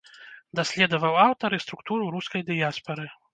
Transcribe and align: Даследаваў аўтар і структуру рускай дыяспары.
Даследаваў 0.59 1.13
аўтар 1.25 1.49
і 1.59 1.59
структуру 1.65 2.09
рускай 2.17 2.47
дыяспары. 2.49 3.07